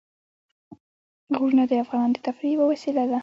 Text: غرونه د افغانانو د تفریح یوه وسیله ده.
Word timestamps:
غرونه 1.39 1.63
د 1.67 1.73
افغانانو 1.83 2.15
د 2.15 2.19
تفریح 2.27 2.51
یوه 2.55 2.65
وسیله 2.71 3.03
ده. 3.11 3.19